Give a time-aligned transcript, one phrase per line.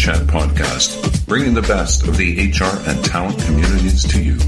[0.00, 4.38] Chat podcast, bringing the best of the HR and talent communities to you.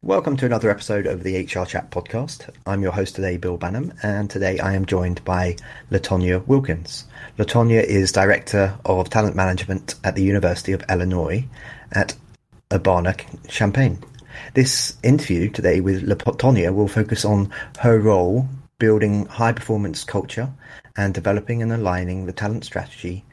[0.00, 2.48] Welcome to another episode of the HR Chat podcast.
[2.64, 5.56] I'm your host today, Bill Banham, and today I am joined by
[5.90, 7.04] Latonya Wilkins.
[7.36, 11.44] Latonya is Director of Talent Management at the University of Illinois
[11.92, 12.16] at
[12.72, 14.02] Urbana-Champaign.
[14.54, 18.48] This interview today with Latonya will focus on her role
[18.78, 20.50] building high performance culture
[20.98, 23.24] and developing and aligning the talent strategy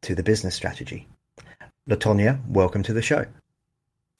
[0.00, 1.06] to the business strategy.
[1.88, 3.26] Latonya, welcome to the show.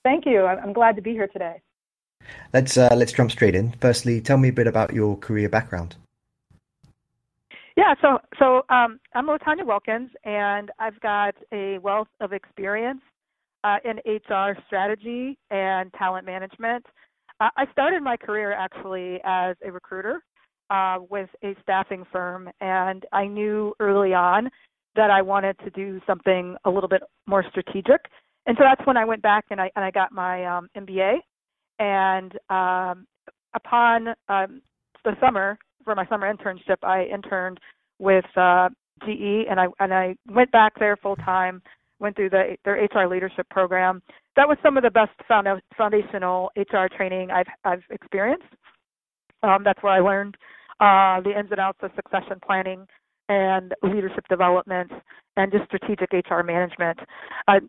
[0.03, 0.45] Thank you.
[0.45, 1.61] I'm glad to be here today.
[2.53, 3.75] Let's uh, let's jump straight in.
[3.81, 5.95] Firstly, tell me a bit about your career background.
[7.75, 13.01] Yeah, so so um, I'm Latonya Wilkins, and I've got a wealth of experience
[13.63, 16.85] uh, in HR strategy and talent management.
[17.39, 20.21] Uh, I started my career actually as a recruiter
[20.71, 24.49] uh, with a staffing firm, and I knew early on
[24.95, 28.01] that I wanted to do something a little bit more strategic.
[28.47, 31.17] And so that's when I went back and I and I got my um, MBA.
[31.79, 33.05] And um,
[33.53, 34.61] upon um,
[35.03, 37.59] the summer for my summer internship, I interned
[37.99, 38.69] with uh,
[39.05, 41.61] GE, and I and I went back there full time
[42.01, 44.01] went through the, their HR leadership program.
[44.35, 45.11] That was some of the best
[45.77, 48.47] foundational HR training I've, I've experienced.
[49.43, 50.35] Um, that's where I learned
[50.81, 52.85] uh, the ins and outs of succession planning
[53.29, 54.91] and leadership development
[55.37, 56.99] and just strategic HR management.
[57.47, 57.59] I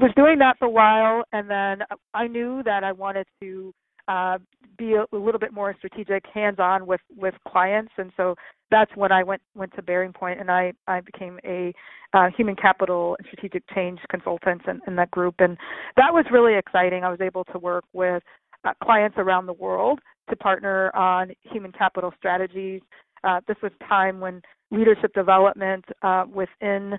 [0.00, 3.74] was doing that for a while, and then I knew that I wanted to
[4.08, 4.38] uh,
[4.78, 8.34] be a, a, little bit more strategic, hands-on with with clients, and so
[8.70, 11.72] that's when I went went to BearingPoint, and I I became a
[12.14, 15.56] uh, human capital and strategic change consultant in, in that group, and
[15.96, 17.04] that was really exciting.
[17.04, 18.22] I was able to work with
[18.64, 20.00] uh, clients around the world
[20.30, 22.80] to partner on human capital strategies.
[23.22, 24.40] Uh, this was time when
[24.70, 26.96] leadership development uh, within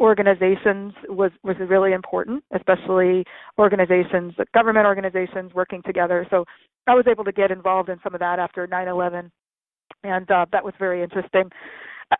[0.00, 3.24] organizations was was really important, especially
[3.58, 6.26] organizations, government organizations working together.
[6.30, 6.44] So
[6.86, 9.30] I was able to get involved in some of that after 9/11,
[10.04, 11.50] and uh, that was very interesting.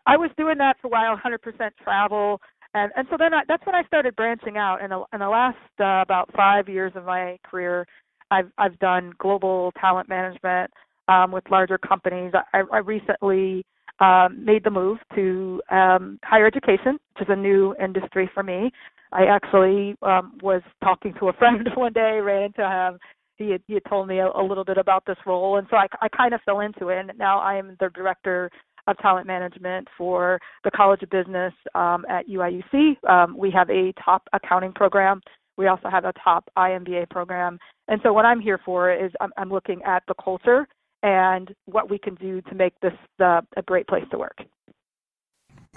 [0.06, 1.38] I was doing that for a while, 100%
[1.82, 2.40] travel,
[2.74, 4.82] and and so then I, that's when I started branching out.
[4.82, 7.86] In the in the last uh, about five years of my career,
[8.30, 10.70] I've I've done global talent management
[11.08, 12.32] um, with larger companies.
[12.52, 13.64] I, I recently
[14.00, 18.70] um, made the move to um, higher education, which is a new industry for me.
[19.12, 22.98] I actually um, was talking to a friend one day, ran into him.
[23.36, 25.76] He had, he had told me a, a little bit about this role, and so
[25.76, 26.98] I, I kind of fell into it.
[26.98, 28.50] And now I am the director
[28.86, 33.04] of talent management for the College of Business um, at UIUC.
[33.08, 35.20] Um, we have a top accounting program.
[35.56, 37.58] We also have a top IMBA program.
[37.88, 40.66] And so what I'm here for is I'm, I'm looking at the culture
[41.02, 44.38] and what we can do to make this uh, a great place to work.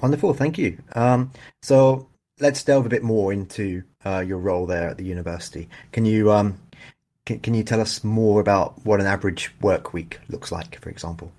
[0.01, 0.77] Wonderful, thank you.
[0.95, 1.31] Um,
[1.61, 2.07] so
[2.39, 5.67] let's delve a bit more into uh, your role there at the university.
[5.91, 6.59] Can you um,
[7.25, 10.89] can, can you tell us more about what an average work week looks like, for
[10.89, 11.31] example?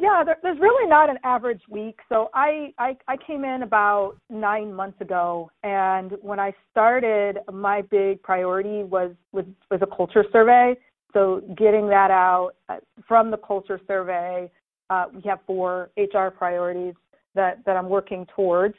[0.00, 1.98] Yeah, there, there's really not an average week.
[2.08, 7.82] So I, I I came in about nine months ago, and when I started, my
[7.82, 10.76] big priority was was was a culture survey.
[11.12, 12.76] So getting that out uh,
[13.06, 14.50] from the culture survey,
[14.90, 16.94] uh, we have four HR priorities
[17.34, 18.74] that, that I'm working towards.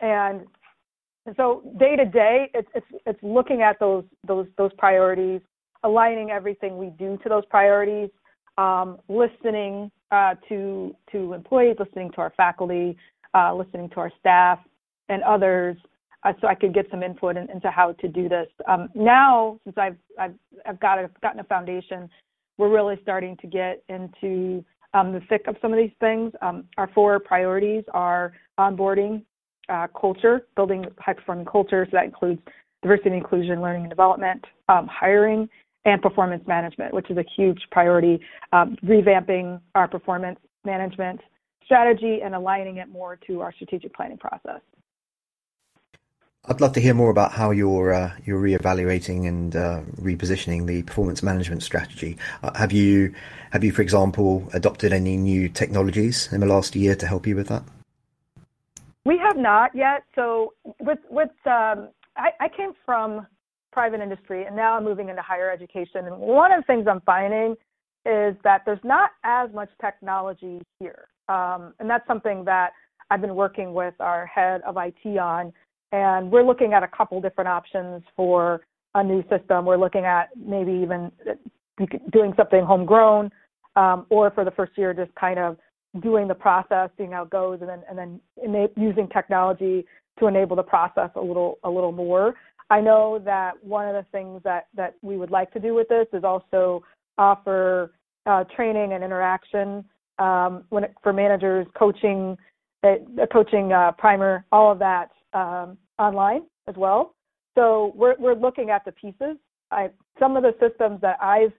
[0.00, 0.42] And
[1.36, 5.40] so day to day, it's, it's, it's looking at those, those, those priorities,
[5.82, 8.10] aligning everything we do to those priorities,
[8.58, 12.96] um, listening uh, to, to employees, listening to our faculty,
[13.34, 14.58] uh, listening to our staff
[15.08, 15.76] and others,
[16.22, 18.48] uh, so I could get some input in, into how to do this.
[18.68, 20.34] Um, now, since I've I've,
[20.64, 22.08] I've got a, gotten a foundation,
[22.58, 26.32] we're really starting to get into um, the thick of some of these things.
[26.42, 29.22] Um, our four priorities are onboarding,
[29.68, 31.86] uh, culture, building high performing culture.
[31.90, 32.40] So that includes
[32.82, 35.48] diversity and inclusion, learning and development, um, hiring,
[35.86, 38.20] and performance management, which is a huge priority.
[38.52, 41.20] Um, revamping our performance management
[41.64, 44.60] strategy and aligning it more to our strategic planning process.
[46.48, 50.82] I'd love to hear more about how you're uh, you're reevaluating and uh, repositioning the
[50.82, 52.18] performance management strategy.
[52.42, 53.14] Uh, have you
[53.50, 57.34] have you, for example, adopted any new technologies in the last year to help you
[57.34, 57.64] with that?
[59.04, 60.04] We have not yet.
[60.14, 63.26] So with with um, I, I came from
[63.76, 66.06] private industry and now I'm moving into higher education.
[66.06, 67.52] And one of the things I'm finding
[68.06, 72.70] is that there's not as much technology here, um, and that's something that
[73.10, 75.52] I've been working with our head of IT on
[75.92, 78.62] and we're looking at a couple different options for
[78.94, 79.66] a new system.
[79.66, 81.12] We're looking at maybe even
[82.12, 83.30] doing something homegrown,
[83.76, 85.58] um, or for the first year, just kind of
[86.00, 87.98] doing the process, seeing how it goes, and then and
[88.54, 89.84] then using technology
[90.18, 92.34] to enable the process a little a little more.
[92.70, 95.88] I know that one of the things that that we would like to do with
[95.88, 96.82] this is also
[97.18, 97.92] offer
[98.26, 99.84] uh, training and interaction
[100.18, 102.36] um, when it, for managers, coaching,
[102.84, 107.14] a, uh, coaching uh, primer, all of that um, online as well.
[107.54, 109.36] So we're we're looking at the pieces.
[109.70, 111.52] I, some of the systems that I've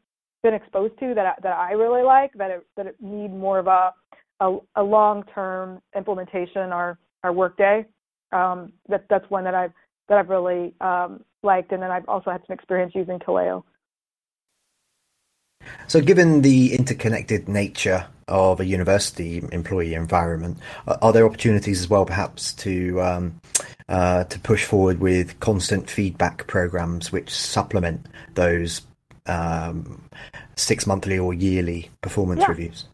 [0.43, 3.67] been exposed to that that I really like that it, that it need more of
[3.67, 3.93] a
[4.39, 7.85] a, a long term implementation are our Workday.
[8.31, 9.71] Um, that that's one that I've
[10.07, 13.63] that I've really um, liked, and then I've also had some experience using Taleo.
[15.87, 22.05] So, given the interconnected nature of a university employee environment, are there opportunities as well,
[22.05, 23.41] perhaps, to um,
[23.89, 28.05] uh, to push forward with constant feedback programs which supplement
[28.35, 28.81] those
[29.25, 30.01] um,
[30.55, 32.47] six monthly or yearly performance yeah.
[32.47, 32.85] reviews?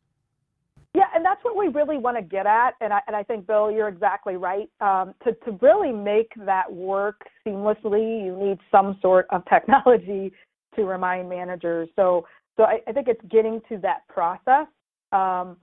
[0.94, 2.72] Yeah, and that's what we really want to get at.
[2.82, 4.70] And I, and I think, Bill, you're exactly right.
[4.82, 10.32] Um, to, to really make that work seamlessly, you need some sort of technology
[10.76, 11.90] to remind managers.
[11.96, 12.26] So,
[12.58, 14.68] so I, I think it's getting to that process.
[15.12, 15.58] Um,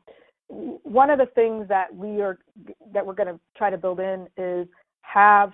[0.49, 2.39] one of the things that we are
[2.93, 4.67] that we're going to try to build in is
[5.03, 5.53] have,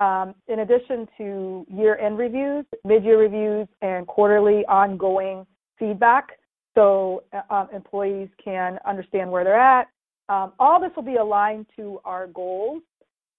[0.00, 5.46] um, in addition to year-end reviews, mid-year reviews, and quarterly ongoing
[5.78, 6.32] feedback
[6.74, 9.88] so uh, um, employees can understand where they're at.
[10.28, 12.82] Um, all this will be aligned to our goals.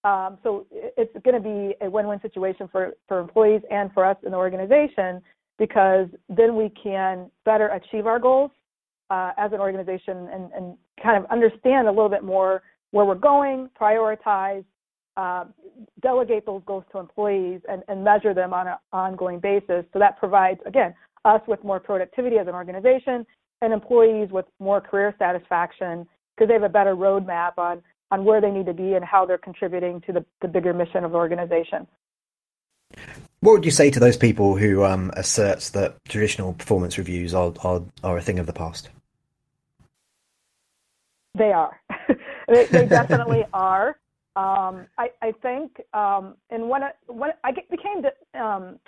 [0.03, 4.17] Um, so it's going to be a win-win situation for, for employees and for us
[4.23, 5.21] in the organization
[5.57, 8.51] because then we can better achieve our goals
[9.09, 13.15] uh, as an organization and, and, kind of understand a little bit more where we're
[13.15, 14.63] going, prioritize,
[15.17, 15.43] uh,
[16.01, 19.83] delegate those goals to employees, and, and measure them on an ongoing basis.
[19.91, 20.93] So that provides, again,
[21.25, 23.25] us with more productivity as an organization
[23.61, 27.81] and employees with more career satisfaction because they have a better roadmap on,
[28.11, 31.03] on where they need to be and how they're contributing to the, the bigger mission
[31.03, 31.87] of the organization.
[33.39, 37.53] What would you say to those people who um, asserts that traditional performance reviews are,
[37.63, 38.89] are, are a thing of the past?
[41.35, 41.79] They are.
[42.47, 43.97] they, they, definitely are.
[44.35, 48.03] Um, I, I, think, um, and when I, when I became
[48.39, 48.79] um,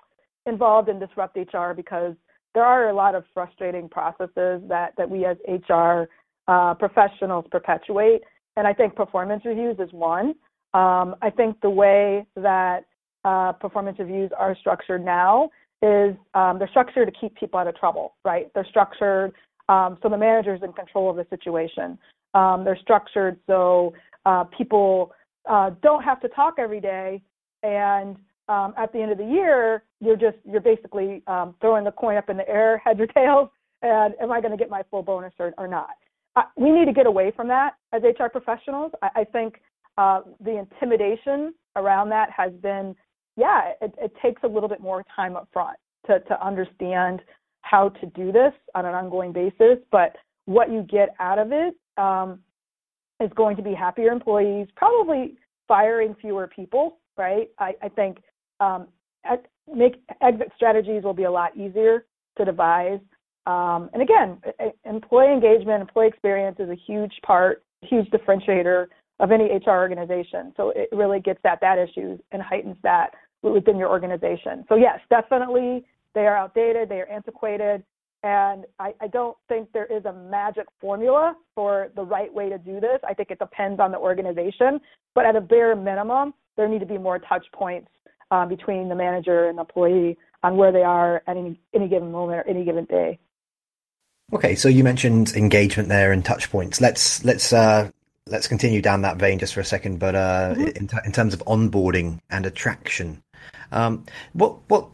[0.46, 2.16] involved in Disrupt HR because
[2.56, 6.06] there are a lot of frustrating processes that, that we as HR
[6.48, 8.22] uh, professionals perpetuate.
[8.56, 10.34] And I think performance reviews is one.
[10.74, 12.86] Um, I think the way that
[13.24, 15.50] uh, performance reviews are structured now
[15.82, 18.50] is um, they're structured to keep people out of trouble, right?
[18.56, 19.34] They're structured
[19.68, 21.98] um, so the manager's in control of the situation.
[22.34, 23.94] Um, they're structured so
[24.26, 25.12] uh, people
[25.50, 27.22] uh, don't have to talk every day
[27.64, 28.16] and
[28.48, 32.18] um, at the end of the year, you're just you're basically um, throwing the coin
[32.18, 33.50] up in the air, heads or tails,
[33.82, 35.92] and am I going to get my full bonus or, or not?
[36.36, 38.92] Uh, we need to get away from that as HR professionals.
[39.02, 39.62] I, I think
[39.98, 42.96] uh, the intimidation around that has been,
[43.38, 45.78] yeah, it, it takes a little bit more time up front
[46.08, 47.22] to, to understand
[47.62, 49.78] how to do this on an ongoing basis.
[49.92, 50.16] But
[50.46, 52.40] what you get out of it um,
[53.22, 55.36] is going to be happier employees, probably
[55.68, 57.50] firing fewer people, right?
[57.60, 58.18] I, I think
[58.60, 58.88] um,
[59.74, 62.06] make exit strategies will be a lot easier
[62.38, 63.00] to devise.
[63.48, 64.42] Um, and again,
[64.86, 68.88] employee engagement, employee experience is a huge part, huge differentiator
[69.20, 70.54] of any HR organization.
[70.58, 73.12] So it really gets at that issue and heightens that
[73.44, 74.66] within your organization.
[74.68, 77.84] So yes, definitely they are outdated, they are antiquated,
[78.24, 82.58] and I, I don't think there is a magic formula for the right way to
[82.58, 83.00] do this.
[83.08, 84.80] I think it depends on the organization,
[85.14, 87.90] but at a bare minimum, there need to be more touch points
[88.32, 92.12] uh, between the manager and the employee on where they are at any, any given
[92.12, 93.20] moment or any given day.
[94.34, 96.82] Okay, so you mentioned engagement there and touch points.
[96.82, 97.92] Let's let's uh,
[98.28, 100.00] let's continue down that vein just for a second.
[100.00, 100.68] But uh, mm-hmm.
[100.76, 103.22] in, t- in terms of onboarding and attraction,
[103.72, 104.04] um,
[104.34, 104.88] what what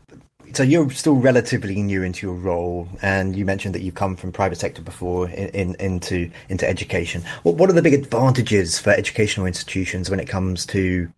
[0.53, 4.33] so you're still relatively new into your role, and you mentioned that you've come from
[4.33, 7.23] private sector before in, in, into into education.
[7.43, 11.11] What what are the big advantages for educational institutions when it comes to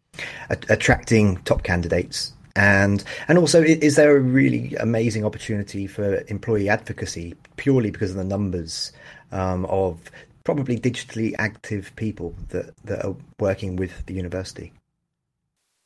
[0.49, 2.33] attracting top candidates.
[2.55, 8.17] And and also is there a really amazing opportunity for employee advocacy purely because of
[8.17, 8.91] the numbers
[9.31, 9.99] um, of
[10.43, 14.71] probably digitally active people that that are working with the university?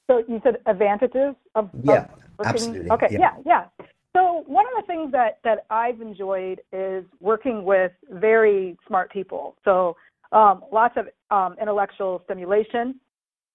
[0.07, 2.07] So you said advantages of yeah
[2.39, 2.91] of absolutely.
[2.91, 3.19] Okay yeah.
[3.45, 3.85] yeah yeah.
[4.13, 9.55] So one of the things that that i've enjoyed is working with very smart people.
[9.63, 9.95] So
[10.33, 12.99] um, lots of um, intellectual stimulation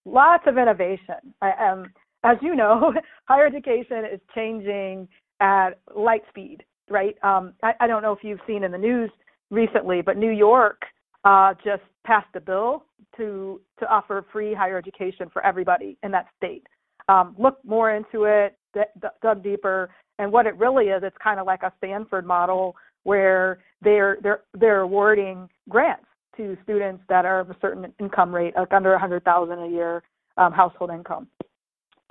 [0.04, 1.34] lots of innovation.
[1.40, 1.92] I, um,
[2.24, 2.92] as you know,
[3.24, 5.08] higher education is changing
[5.40, 7.16] at light speed, right?
[7.22, 9.10] Um, I, I, don't know if you've seen in the news
[9.50, 10.82] recently, but New York
[11.24, 12.84] uh, just passed a bill
[13.16, 16.66] to to offer free higher education for everybody in that state.
[17.08, 21.16] Um, looked more into it, d- d- dug deeper, and what it really is, it's
[21.22, 27.24] kind of like a Stanford model where they're they're they're awarding grants to students that
[27.24, 30.02] are of a certain income rate, like under a hundred thousand a year
[30.36, 31.26] um, household income.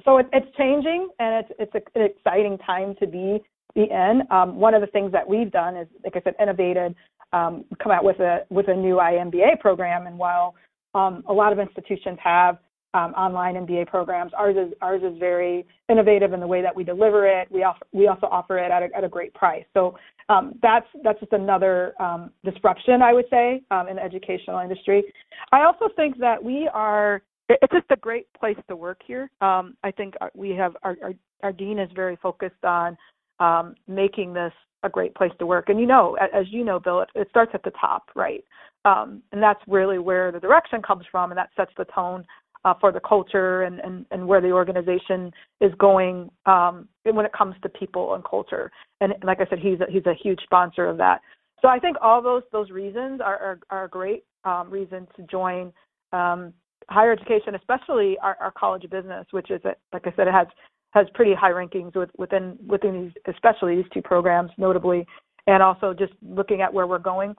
[0.03, 3.41] So it, it's changing, and it's it's an exciting time to be
[3.75, 4.21] be in.
[4.31, 6.95] Um, one of the things that we've done is, like I said, innovated,
[7.33, 10.07] um, come out with a with a new IMBA program.
[10.07, 10.55] And while
[10.93, 12.57] um, a lot of institutions have
[12.93, 16.83] um, online MBA programs, ours is ours is very innovative in the way that we
[16.83, 17.49] deliver it.
[17.51, 19.65] We offer we also offer it at a, at a great price.
[19.73, 19.97] So
[20.29, 25.03] um, that's that's just another um, disruption, I would say, in the educational industry.
[25.51, 27.21] I also think that we are
[27.61, 29.29] it's just a great place to work here.
[29.41, 32.97] Um, I think we have our, our, our dean is very focused on
[33.39, 35.69] um, making this a great place to work.
[35.69, 38.43] And you know, as you know, Bill, it, it starts at the top, right?
[38.83, 42.25] Um, and that's really where the direction comes from, and that sets the tone
[42.65, 47.33] uh, for the culture and, and, and where the organization is going um, when it
[47.33, 48.71] comes to people and culture.
[48.99, 51.21] And like I said, he's a, he's a huge sponsor of that.
[51.61, 55.23] So I think all those those reasons are are, are a great um, reason to
[55.23, 55.71] join
[56.11, 56.53] um,
[56.89, 60.33] higher education, especially our, our college of business, which is, a, like I said, it
[60.33, 60.47] has
[60.91, 65.05] has pretty high rankings with, within within these, especially these two programs, notably,
[65.47, 67.35] and also just looking at where we're going.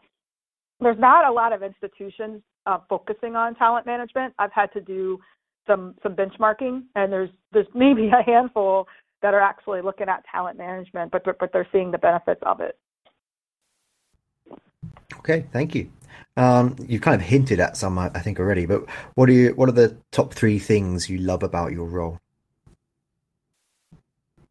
[0.82, 4.34] There's not a lot of institutions uh, focusing on talent management.
[4.38, 5.18] I've had to do
[5.66, 8.88] some some benchmarking, and there's there's maybe a handful
[9.22, 12.60] that are actually looking at talent management, but but, but they're seeing the benefits of
[12.60, 12.78] it.
[15.18, 15.90] Okay, thank you.
[16.36, 18.66] Um, you've kind of hinted at some, I think, already.
[18.66, 19.50] But what are you?
[19.54, 22.18] What are the top three things you love about your role?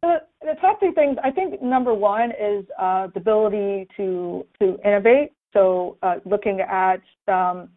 [0.02, 4.78] The, the top three things, I think, number one is uh, the ability to to
[4.86, 5.32] innovate.
[5.54, 7.70] So, uh, looking at um,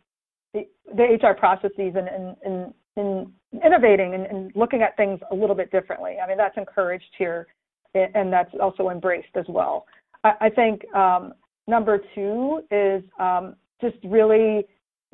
[0.52, 3.32] the, the, HR processes and, and, and, and
[3.64, 6.16] innovating and, and, looking at things a little bit differently.
[6.22, 7.48] I mean, that's encouraged here,
[7.94, 9.86] and that's also embraced as well.
[10.22, 11.34] I, I think um,
[11.66, 14.64] number two is um, just really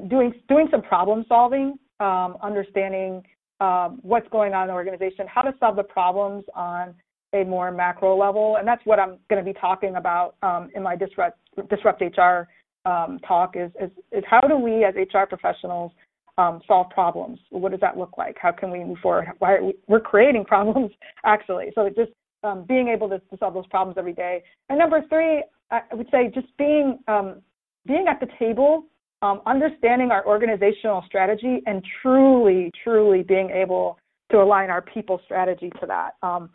[0.09, 3.23] doing doing some problem solving, um, understanding
[3.61, 6.95] um, what's going on in the organization, how to solve the problems on
[7.34, 10.82] a more macro level, and that's what I'm going to be talking about um, in
[10.82, 12.49] my disrupt disrupt HR
[12.88, 13.54] um, talk.
[13.56, 15.92] Is, is is how do we as HR professionals
[16.38, 17.38] um, solve problems?
[17.50, 18.37] What does that look like?
[18.40, 19.28] How can we move forward?
[19.38, 20.90] Why are we, we're creating problems
[21.25, 21.70] actually.
[21.75, 24.42] So just um, being able to, to, solve those problems every day.
[24.70, 27.42] And number three, I would say just being um,
[27.87, 28.84] being at the table,
[29.22, 33.99] um, understanding our organizational strategy, and truly, truly being able
[34.30, 36.12] to align our people strategy to that.
[36.22, 36.50] Um,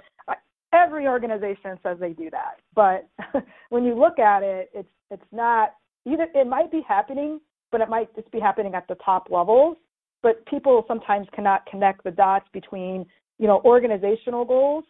[0.76, 3.08] every organization says they do that, but
[3.70, 6.28] when you look at it, it's it's not either.
[6.34, 7.40] It might be happening,
[7.72, 9.78] but it might just be happening at the top levels.
[10.22, 13.06] But people sometimes cannot connect the dots between
[13.40, 14.84] you know organizational goals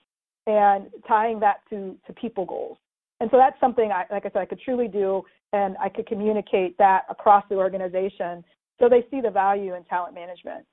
[0.48, 2.78] and tying that to to people goals.
[3.22, 5.24] And so that's something I, like I said, I could truly do,
[5.54, 8.44] and I could communicate that across the organization
[8.80, 10.66] so they see the value in talent management.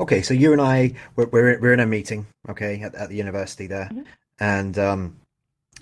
[0.00, 3.16] Okay, so you and I, we're we're, we're in a meeting, okay, at, at the
[3.16, 4.02] university there, mm-hmm.
[4.40, 5.16] and um,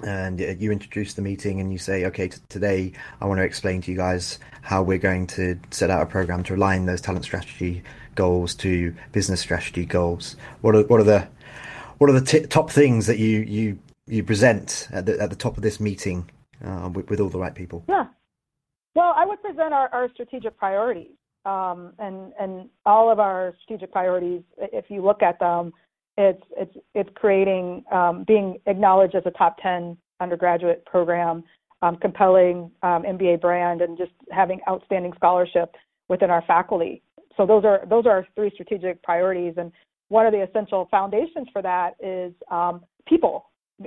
[0.02, 3.80] and you introduce the meeting and you say, okay, t- today I want to explain
[3.82, 7.24] to you guys how we're going to set out a program to align those talent
[7.24, 7.82] strategy
[8.14, 10.36] goals to business strategy goals.
[10.60, 11.28] What are what are the
[11.98, 15.36] what are the t- top things that you you you present at the at the
[15.36, 16.30] top of this meeting
[16.64, 17.84] uh, with, with all the right people?
[17.88, 18.06] Yeah.
[18.94, 21.12] Well, I would present our, our strategic priorities,
[21.44, 24.42] um, and and all of our strategic priorities.
[24.58, 25.72] If you look at them,
[26.16, 31.42] it's it's it's creating um, being acknowledged as a top ten undergraduate program,
[31.82, 35.74] um, compelling um, MBA brand, and just having outstanding scholarship
[36.08, 37.02] within our faculty.
[37.36, 39.72] So those are those are our three strategic priorities, and
[40.08, 43.46] one of the essential foundations for that is um, people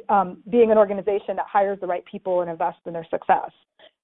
[0.09, 3.51] um, being an organization that hires the right people and invests in their success.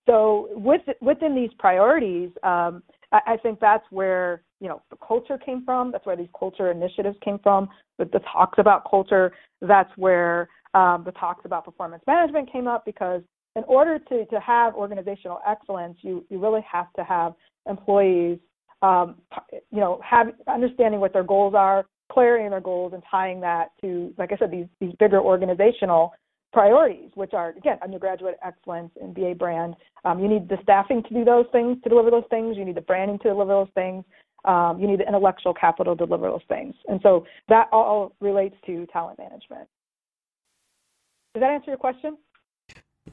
[0.07, 5.37] So with, within these priorities, um, I, I, think that's where you know the culture
[5.37, 5.91] came from.
[5.91, 7.69] That's where these culture initiatives came from.
[7.97, 9.31] The, the talks about culture.
[9.61, 13.21] That's where um, the talks about performance management came up because
[13.55, 17.33] in order to, to have organizational excellence, you, you really have to have
[17.69, 18.39] employees,
[18.81, 19.15] um,
[19.71, 23.71] you know, have understanding what their goals are, clarity in their goals and tying that
[23.81, 26.13] to, like I said, these, these bigger organizational
[26.51, 29.75] priorities, which are, again, undergraduate excellence and BA brand.
[30.05, 32.57] Um, you need the staffing to do those things, to deliver those things.
[32.57, 34.03] You need the branding to deliver those things.
[34.43, 36.73] Um, you need the intellectual capital to deliver those things.
[36.87, 39.67] And so that all relates to talent management.
[41.33, 42.17] Does that answer your question?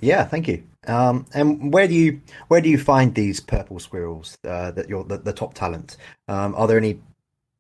[0.01, 0.65] Yeah, thank you.
[0.87, 5.05] Um, and where do you where do you find these purple squirrels uh, that you're
[5.05, 5.97] the, the top talent?
[6.29, 7.01] Um, are there any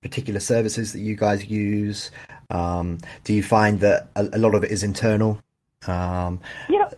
[0.02, 2.10] particular services that you guys use?
[2.50, 5.40] Um, do you find that a, a, lot of it is internal?
[5.86, 6.88] Um, yeah,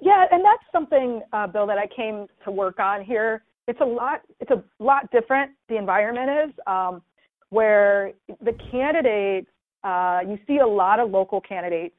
[0.00, 3.42] yeah, and that's something, uh, Bill, that I came to work on here.
[3.66, 4.22] It's a lot.
[4.40, 5.52] It's a lot different.
[5.68, 7.02] The environment is um,
[7.50, 8.12] where
[8.42, 9.48] the candidates.
[9.84, 11.94] Uh, you see a lot of local candidates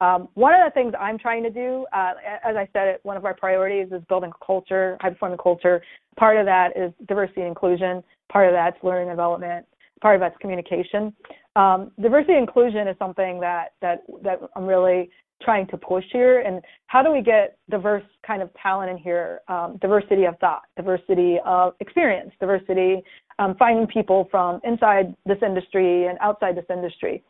[0.00, 3.26] um, one of the things I'm trying to do, uh, as I said, one of
[3.26, 5.82] our priorities is building culture, high performing culture.
[6.18, 8.02] Part of that is diversity and inclusion.
[8.32, 9.66] Part of that's learning and development.
[10.00, 11.14] Part of that's communication.
[11.54, 15.10] Um, diversity and inclusion is something that that that I'm really
[15.42, 16.40] trying to push here.
[16.40, 19.40] And how do we get diverse kind of talent in here?
[19.48, 23.02] Um, diversity of thought, diversity of experience, diversity,
[23.38, 27.22] um, finding people from inside this industry and outside this industry.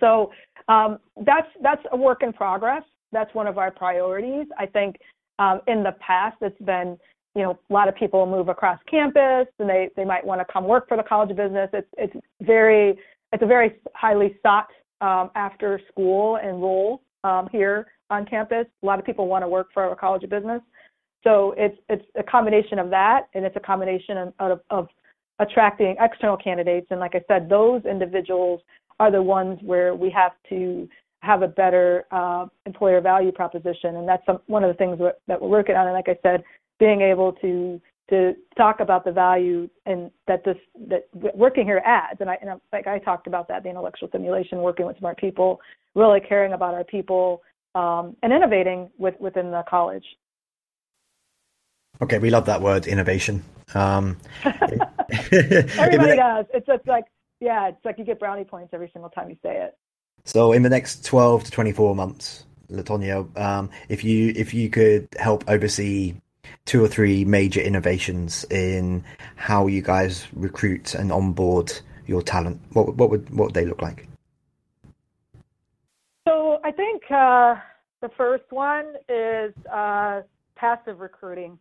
[0.00, 0.30] So
[0.68, 2.82] um, that's that's a work in progress.
[3.12, 4.46] That's one of our priorities.
[4.58, 4.96] I think
[5.38, 6.98] um, in the past it's been
[7.34, 10.52] you know a lot of people move across campus and they they might want to
[10.52, 11.70] come work for the College of Business.
[11.72, 12.98] It's it's very
[13.32, 14.68] it's a very highly sought
[15.00, 18.66] um, after school and role um, here on campus.
[18.82, 20.62] A lot of people want to work for a College of Business.
[21.24, 24.88] So it's it's a combination of that, and it's a combination of, of, of
[25.40, 26.86] attracting external candidates.
[26.90, 28.60] And like I said, those individuals
[29.00, 30.88] are the ones where we have to
[31.20, 35.40] have a better uh, employer value proposition, and that's some, one of the things that
[35.40, 35.86] we're working on.
[35.86, 36.44] And like I said,
[36.78, 37.80] being able to
[38.10, 40.56] to talk about the value and that this
[40.88, 42.20] that working here adds.
[42.20, 45.60] And I and like I talked about that the intellectual stimulation, working with smart people,
[45.94, 47.42] really caring about our people,
[47.74, 50.04] um, and innovating with within the college.
[52.02, 53.42] Okay, we love that word, innovation.
[53.74, 56.46] Um, Everybody does.
[56.54, 57.04] It's just like
[57.40, 59.76] yeah, it's like you get brownie points every single time you say it.
[60.24, 65.08] So in the next 12 to 24 months, Latonya, um, if you if you could
[65.18, 66.14] help oversee
[66.66, 69.02] two or three major innovations in
[69.36, 71.72] how you guys recruit and onboard
[72.06, 74.06] your talent, what what would what would they look like?
[76.28, 77.54] So I think uh,
[78.02, 80.22] the first one is uh,
[80.56, 81.58] passive recruiting.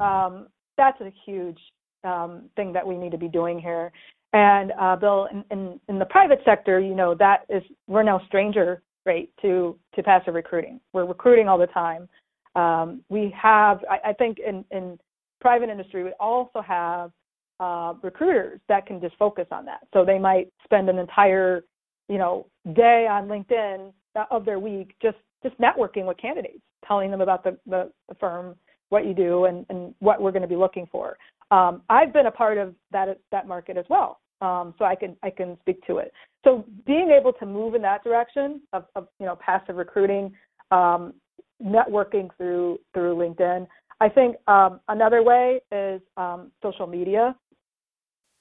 [0.00, 1.58] Um, that's a huge
[2.04, 3.92] um, thing that we need to be doing here.
[4.32, 8.20] And uh, Bill, in, in, in the private sector, you know that is we're no
[8.26, 10.80] stranger, right, to to passive recruiting.
[10.92, 12.08] We're recruiting all the time.
[12.56, 14.98] Um, we have, I, I think, in in
[15.40, 17.12] private industry, we also have
[17.60, 19.80] uh, recruiters that can just focus on that.
[19.92, 21.64] So they might spend an entire,
[22.08, 23.92] you know, day on LinkedIn
[24.30, 28.56] of their week just just networking with candidates, telling them about the the, the firm,
[28.88, 31.16] what you do, and and what we're going to be looking for.
[31.50, 35.16] Um, I've been a part of that that market as well um, so I can
[35.22, 36.12] I can speak to it.
[36.44, 40.32] So being able to move in that direction of, of you know passive recruiting,
[40.70, 41.14] um,
[41.62, 43.66] networking through through LinkedIn.
[44.00, 47.34] I think um, another way is um, social media,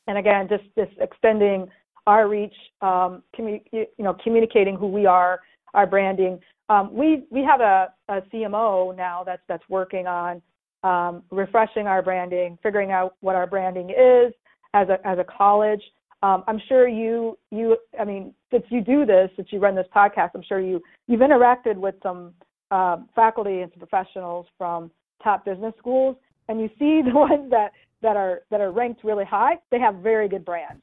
[0.08, 1.67] and again, just just extending
[2.08, 5.39] our reach, um, commu- you know, communicating who we are,
[5.73, 6.39] our branding.
[6.69, 10.41] Um, we we have a, a CMO now that's that's working on
[11.32, 14.34] refreshing our branding, figuring out what our branding is,
[14.73, 15.82] as a as a college.
[16.21, 19.88] Um, I'm sure you you I mean since you do this, since you run this
[19.95, 22.34] podcast, I'm sure you you've interacted with some
[22.75, 24.91] uh, faculty and professionals from
[25.23, 26.17] top business schools,
[26.49, 29.53] and you see the ones that that are that are ranked really high.
[29.71, 30.81] They have very good brands.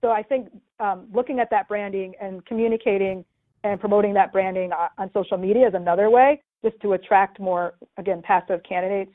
[0.00, 0.48] So I think
[0.80, 3.24] um, looking at that branding and communicating
[3.64, 8.22] and promoting that branding on social media is another way just to attract more again
[8.22, 9.12] passive candidates.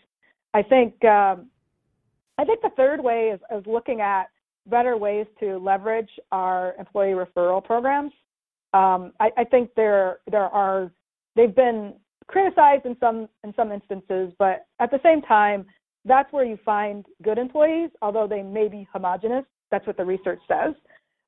[0.53, 1.47] I think um,
[2.37, 4.25] I think the third way is, is looking at
[4.65, 8.11] better ways to leverage our employee referral programs.
[8.73, 10.91] Um, I, I, think there there are
[11.35, 11.93] they've been
[12.27, 15.65] criticized in some in some instances, but at the same time,
[16.05, 19.45] that's where you find good employees, although they may be homogenous.
[19.71, 20.73] That's what the research says.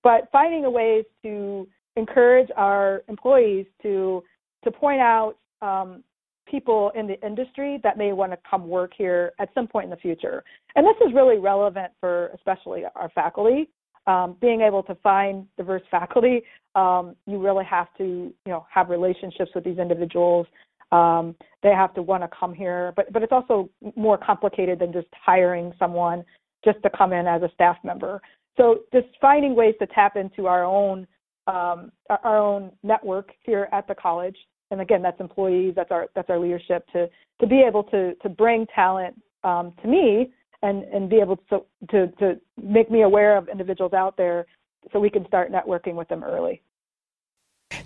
[0.04, 4.24] But finding a ways to encourage our employees to
[4.64, 6.04] to point out um,
[6.50, 9.90] people in the industry that may want to come work here at some point in
[9.90, 10.44] the future.
[10.76, 13.70] And this is really relevant for especially our faculty.
[14.08, 16.42] Um, being able to find diverse faculty,
[16.74, 20.48] um, you really have to, you know, have relationships with these individuals.
[20.92, 24.92] Um, they have to want to come here, but but it's also more complicated than
[24.92, 26.24] just hiring someone
[26.66, 28.22] just to come in as a staff member.
[28.58, 31.08] So just finding ways to tap into our own
[31.48, 34.36] um, our own network here at the college
[34.72, 37.10] and again, that's employees, that's our that's our leadership to
[37.42, 41.62] to be able to to bring talent um, to me and and be able to
[41.90, 44.46] to to make me aware of individuals out there
[44.94, 46.62] so we can start networking with them early.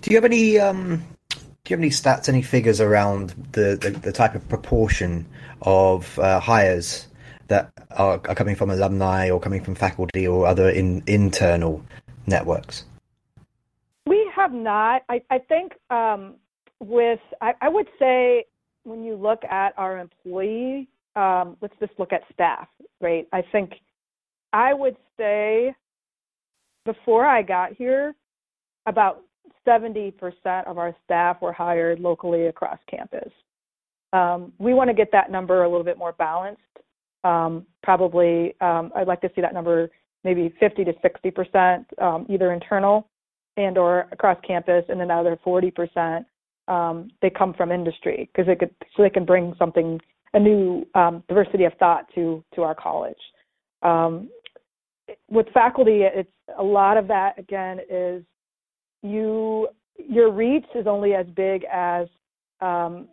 [0.02, 1.02] Do you have any um,
[1.64, 5.26] do you have any stats, any figures around the, the, the type of proportion
[5.62, 7.08] of uh, hires
[7.48, 11.82] that are, are, coming from alumni or coming from faculty or other in, internal
[12.26, 12.84] networks?
[14.06, 15.04] We have not.
[15.08, 16.34] I, I think um,
[16.80, 18.44] with, I, I, would say
[18.82, 22.68] when you look at our employee, um, let's just look at staff,
[23.00, 23.26] right?
[23.32, 23.72] I think
[24.52, 25.74] I would say
[26.84, 28.14] before I got here,
[28.86, 29.22] about
[29.66, 30.12] 70%
[30.66, 33.30] of our staff were hired locally across campus.
[34.12, 36.60] Um, we want to get that number a little bit more balanced.
[37.24, 39.90] Um, probably, um, I'd like to see that number
[40.22, 43.08] maybe 50 to 60 percent, um, either internal
[43.56, 46.26] and or across campus, and then the other 40 percent
[46.68, 50.00] um, they come from industry because they could so they can bring something
[50.32, 53.18] a new um, diversity of thought to to our college.
[55.30, 58.22] with faculty, it's a lot of that again is
[59.04, 62.08] you your reach is only as big as
[62.60, 63.06] um,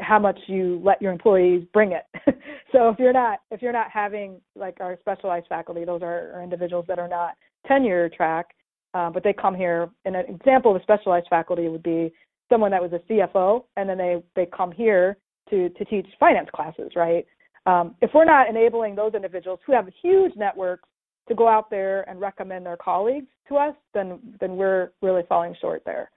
[0.00, 2.04] how much you let your employees bring it.
[2.72, 6.42] so if you're not if you're not having like our specialized faculty, those are, are
[6.42, 7.34] individuals that are not
[7.66, 8.46] tenure track,
[8.94, 9.88] uh, but they come here.
[10.04, 12.12] And an example of a specialized faculty would be
[12.50, 15.16] someone that was a CFO, and then they they come here
[15.50, 17.24] to to teach finance classes, right?
[17.66, 20.88] Um, if we're not enabling those individuals who have huge networks
[21.28, 25.54] to go out there and recommend their colleagues to us, then then we're really falling
[25.60, 26.10] short there.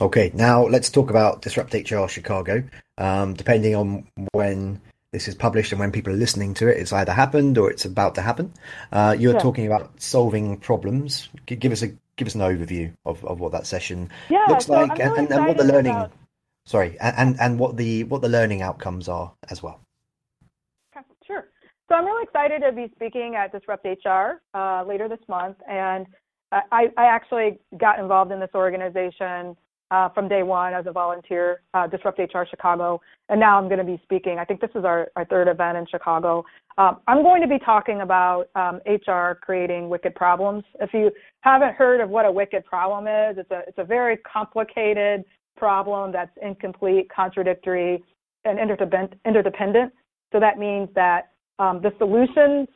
[0.00, 2.64] Okay, now let's talk about Disrupt HR Chicago.
[2.96, 4.80] Um, depending on when
[5.12, 7.84] this is published and when people are listening to it, it's either happened or it's
[7.84, 8.52] about to happen.
[8.92, 11.28] Uh, you're talking about solving problems.
[11.46, 14.72] Give us a give us an overview of, of what that session yeah, looks so
[14.72, 15.92] like really and, and, what the learning.
[15.92, 16.12] About...
[16.64, 19.80] Sorry, and, and what the what the learning outcomes are as well.
[21.90, 26.06] So I'm really excited to be speaking at Disrupt HR uh, later this month, and
[26.52, 29.56] I, I, actually got involved in this organization
[29.90, 33.78] uh, from day one as a volunteer, uh, Disrupt HR Chicago, and now I'm going
[33.78, 34.38] to be speaking.
[34.38, 36.44] I think this is our, our third event in Chicago.
[36.78, 40.62] Um, I'm going to be talking about um, HR creating wicked problems.
[40.80, 44.16] If you haven't heard of what a wicked problem is, it's a it's a very
[44.18, 45.24] complicated
[45.56, 48.00] problem that's incomplete, contradictory,
[48.44, 49.92] and interdependent.
[50.32, 52.66] So that means that um, the solutions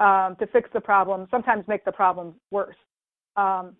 [0.00, 2.76] um, to fix the problem sometimes make the problem worse.
[3.36, 3.76] Um,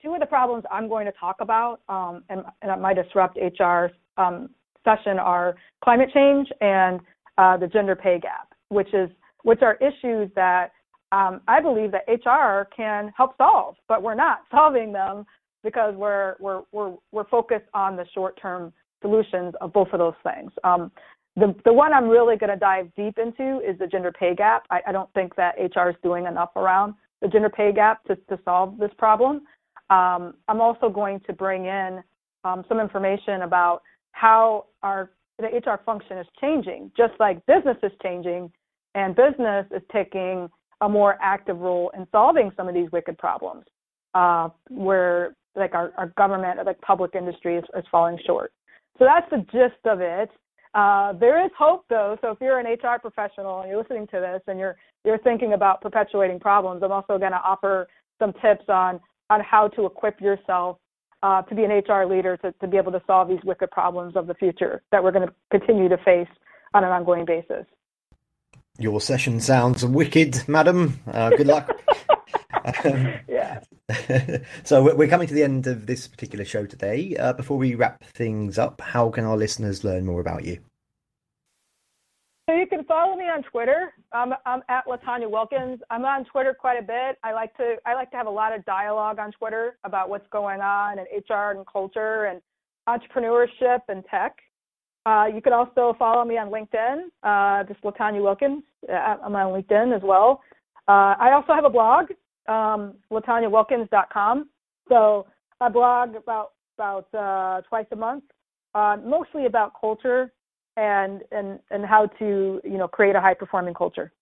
[0.00, 2.42] two of the problems I'm going to talk about um, and
[2.80, 4.50] my Disrupt HR um,
[4.84, 7.00] session are climate change and
[7.38, 9.10] uh, the gender pay gap, which is
[9.42, 10.72] which are issues that
[11.12, 15.24] um, I believe that HR can help solve, but we're not solving them
[15.64, 20.50] because we're we're we're we're focused on the short-term solutions of both of those things.
[20.64, 20.90] Um,
[21.38, 24.64] the, the one I'm really going to dive deep into is the gender pay gap.
[24.70, 28.16] I, I don't think that HR is doing enough around the gender pay gap to,
[28.16, 29.42] to solve this problem.
[29.90, 32.02] Um, I'm also going to bring in
[32.44, 37.92] um, some information about how our the HR function is changing, just like business is
[38.02, 38.50] changing,
[38.96, 40.48] and business is taking
[40.80, 43.64] a more active role in solving some of these wicked problems,
[44.14, 48.52] uh, where like our, our government, like public industry, is, is falling short.
[48.98, 50.30] So that's the gist of it.
[50.74, 52.16] Uh, there is hope though.
[52.20, 55.54] So if you're an HR professional and you're listening to this and you're you're thinking
[55.54, 59.00] about perpetuating problems, I'm also going to offer some tips on
[59.30, 60.78] on how to equip yourself
[61.22, 64.16] uh, to be an HR leader to, to be able to solve these wicked problems
[64.16, 66.28] of the future that we're going to continue to face
[66.74, 67.64] on an ongoing basis.
[68.78, 71.00] Your session sounds wicked, madam.
[71.06, 71.70] Uh, good luck.
[72.84, 73.60] um, yeah.
[74.64, 77.16] so we're coming to the end of this particular show today.
[77.16, 80.58] Uh, before we wrap things up, how can our listeners learn more about you?
[82.48, 83.92] So you can follow me on Twitter.
[84.10, 85.80] I'm, I'm at Latonya Wilkins.
[85.90, 87.18] I'm on Twitter quite a bit.
[87.22, 90.26] I like to I like to have a lot of dialogue on Twitter about what's
[90.30, 92.40] going on in HR and culture and
[92.88, 94.38] entrepreneurship and tech.
[95.04, 98.62] Uh, you can also follow me on LinkedIn, uh, just Latonya Wilkins.
[98.90, 100.40] Uh, I'm on LinkedIn as well.
[100.88, 102.06] Uh, I also have a blog,
[102.48, 104.48] um, LatonyaWilkins.com.
[104.88, 105.26] So
[105.60, 108.24] I blog about about uh, twice a month,
[108.74, 110.32] uh, mostly about culture
[110.76, 114.12] and and and how to you know create a high performing culture.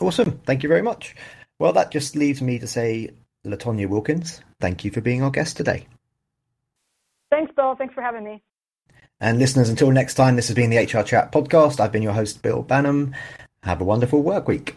[0.00, 1.14] Awesome, thank you very much.
[1.58, 3.10] Well, that just leaves me to say,
[3.46, 5.86] Latonya Wilkins, thank you for being our guest today.
[7.30, 7.74] Thanks, Bill.
[7.76, 8.42] Thanks for having me.
[9.20, 11.80] And listeners, until next time, this has been the HR Chat podcast.
[11.80, 13.14] I've been your host, Bill Banham.
[13.62, 14.76] Have a wonderful work week.